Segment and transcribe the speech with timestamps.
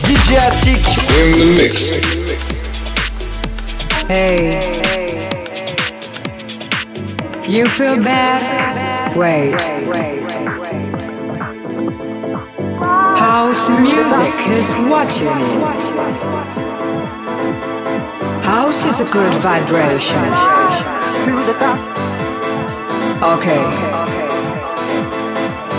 [0.00, 0.84] DJ Attic.
[1.18, 1.72] In the mix.
[4.06, 4.72] Hey.
[7.48, 9.16] You feel bad?
[9.16, 9.60] Wait.
[13.18, 15.60] House music is watching you.
[18.42, 20.24] House is a good vibration.
[23.22, 23.64] Okay.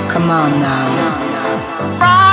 [0.09, 2.32] Come on now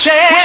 [0.00, 0.39] share.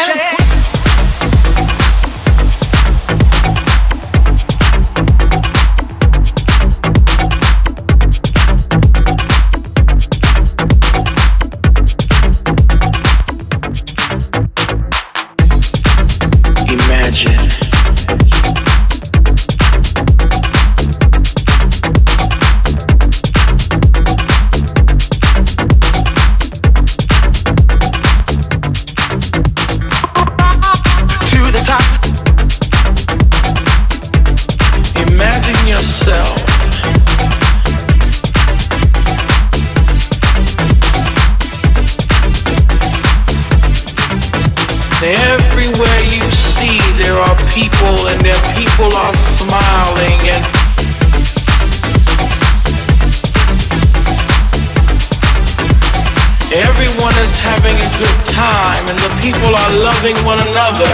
[59.25, 60.91] people are loving one another.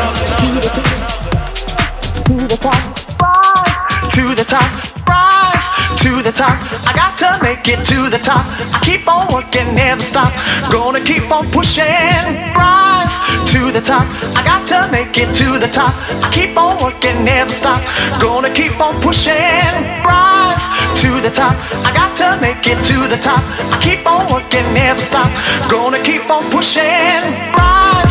[2.24, 2.80] To the top,
[3.20, 4.14] rise.
[4.16, 4.72] To the top,
[5.04, 5.66] rise.
[6.00, 6.56] To the top.
[6.88, 8.46] I got to make it to the top.
[8.72, 10.32] I keep on working, never stop.
[10.72, 12.24] Gonna keep on pushing,
[12.56, 13.12] rise
[13.52, 14.08] to the top.
[14.40, 15.94] I got to make it to the top.
[16.24, 17.84] I keep on working, never stop.
[18.22, 19.76] Gonna keep on pushing,
[20.08, 20.64] rise
[21.04, 21.56] to the top.
[21.84, 23.44] I got to make it to the top.
[23.76, 25.30] I keep on working, never stop.
[25.70, 27.24] Gonna keep on pushing,
[27.60, 28.11] rise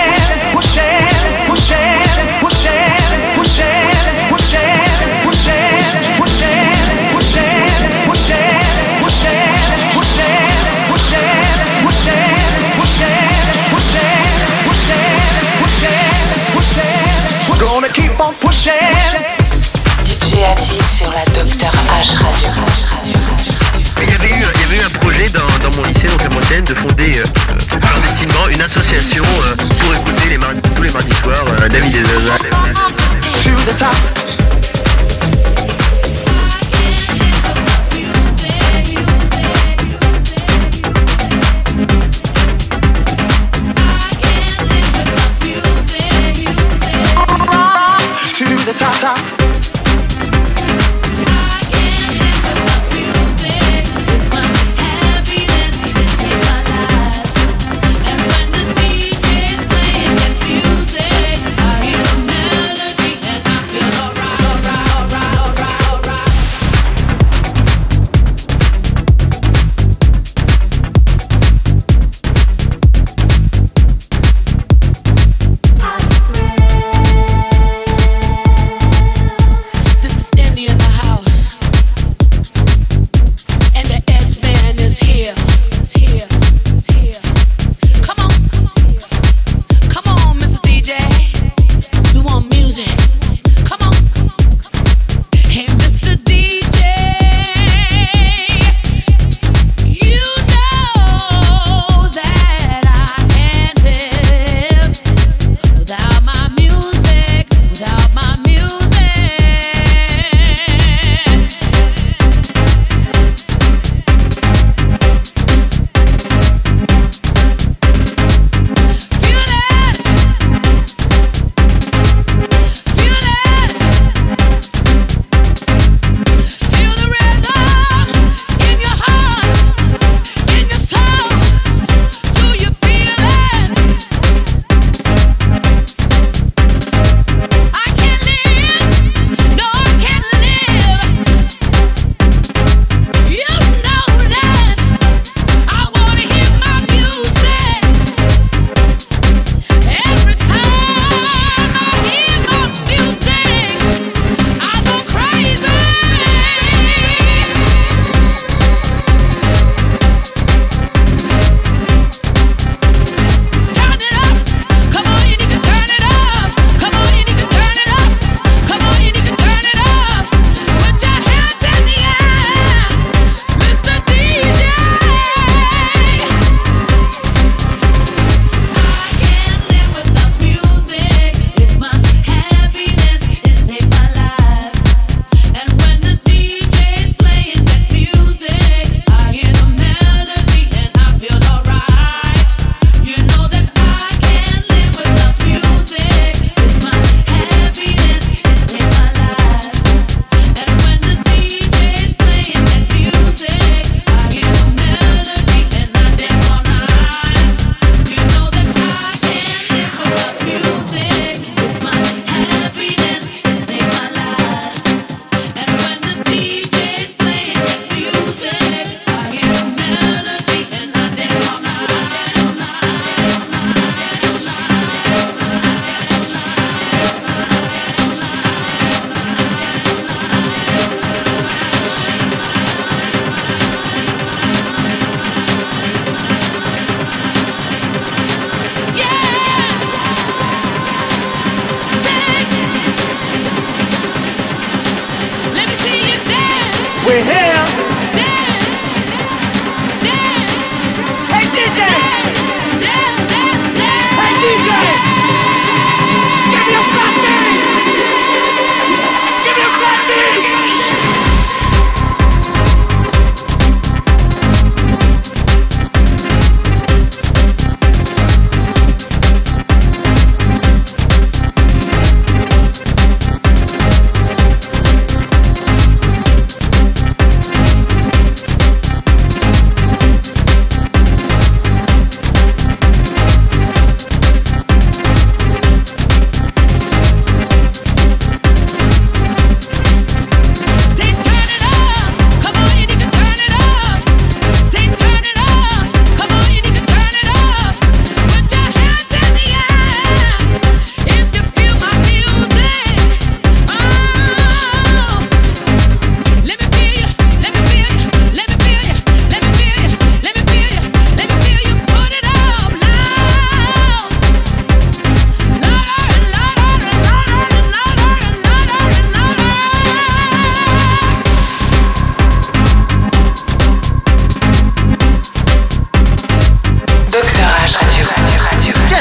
[49.01, 49.40] top.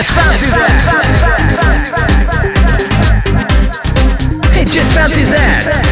[0.00, 1.90] just fancy that.
[4.56, 5.89] It just fancy that.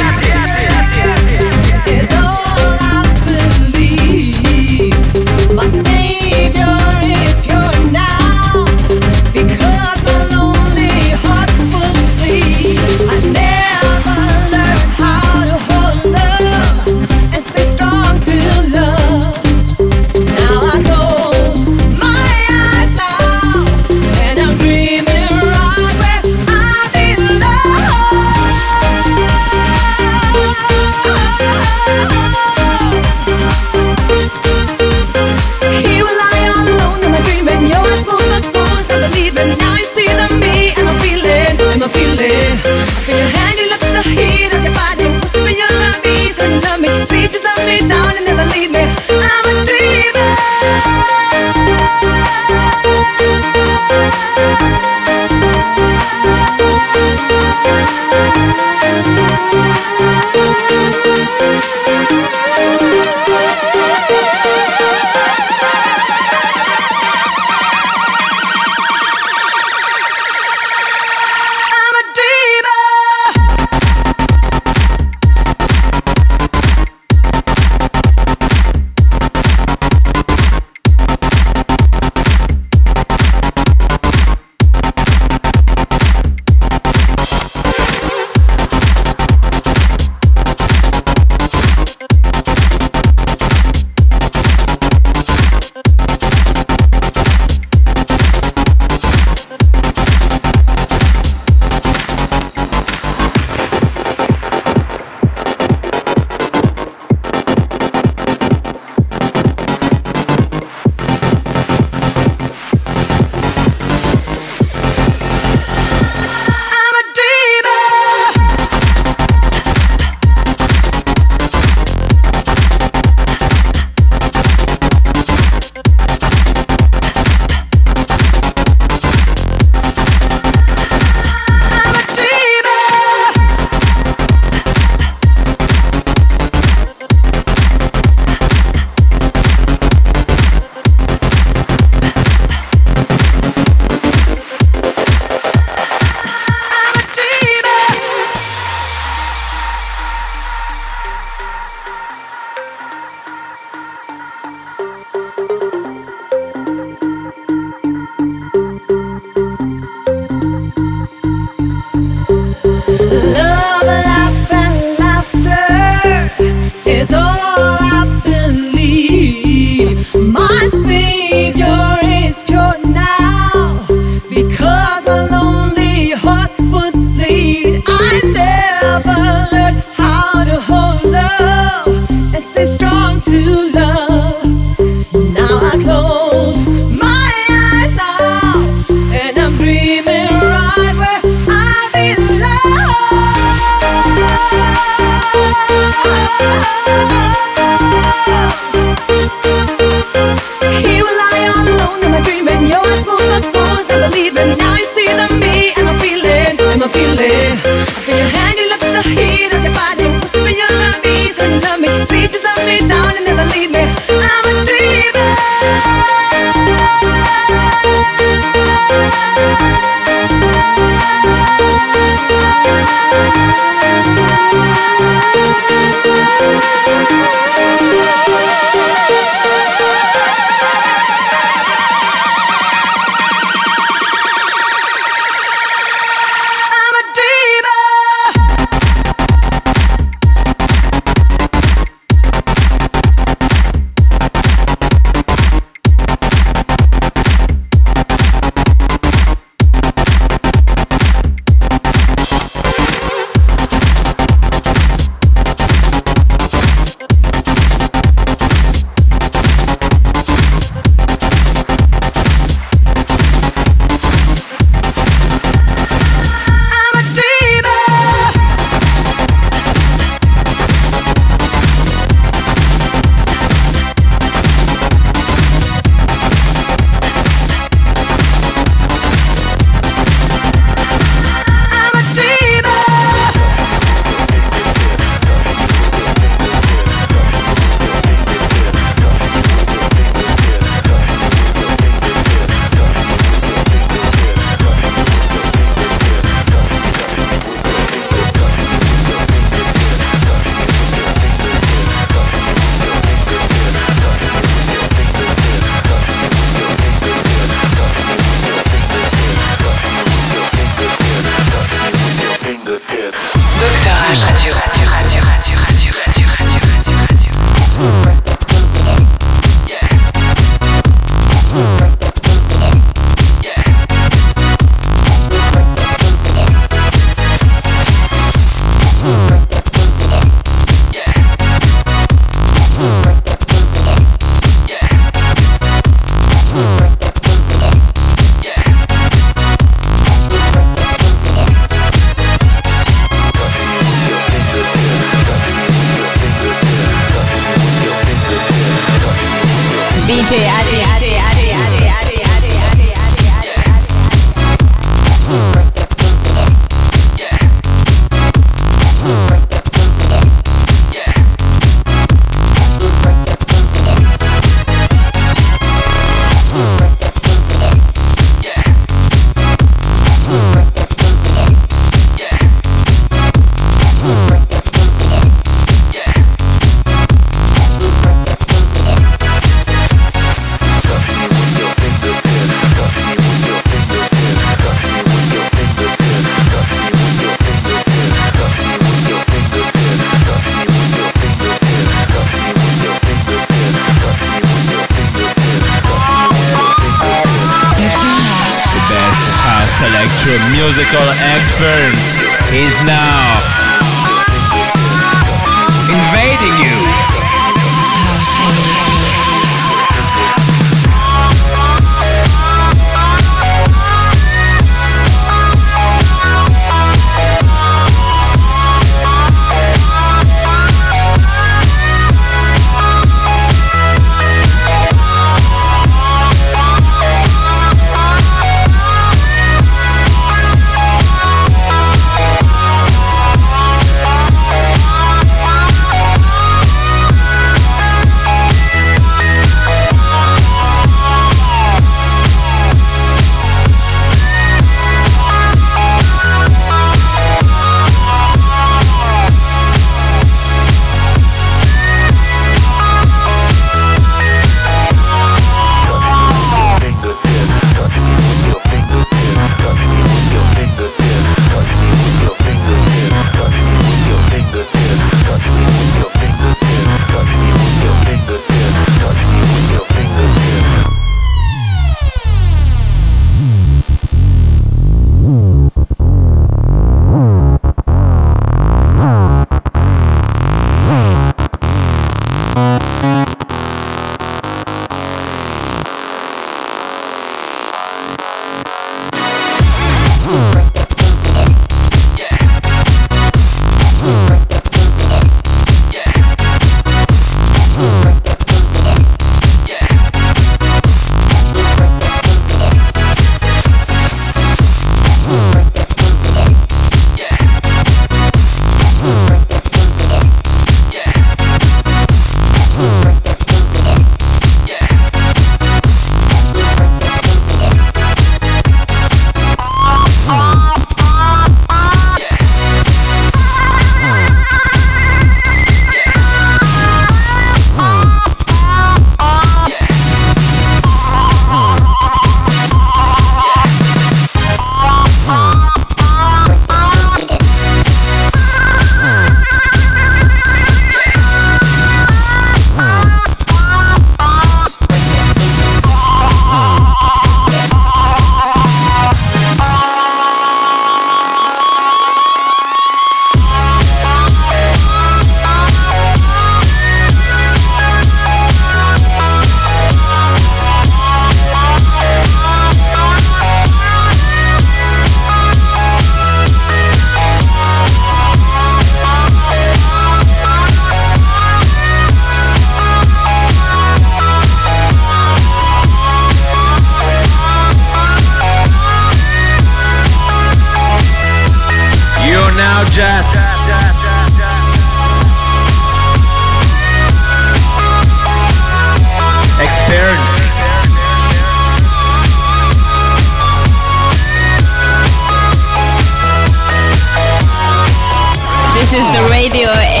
[599.41, 600.00] Radio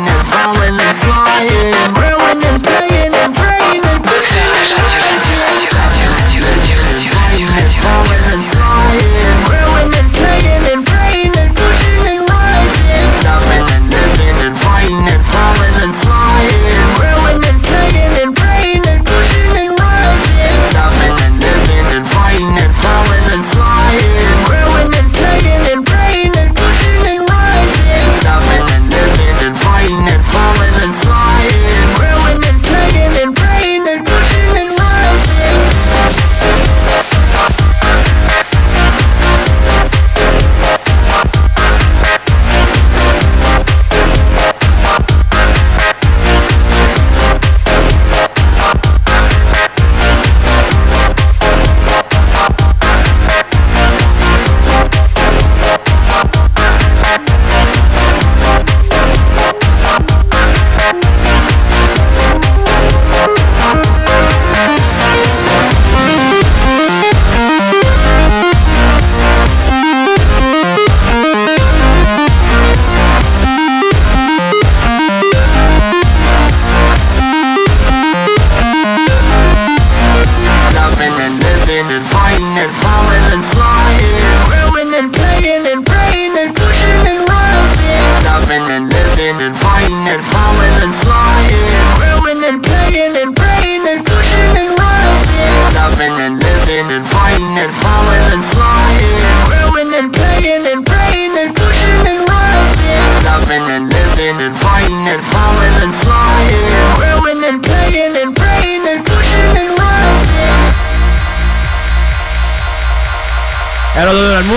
[0.00, 0.37] and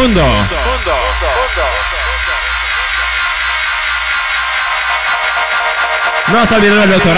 [0.01, 0.25] mundo.
[6.27, 7.17] No se olvidó el doctor.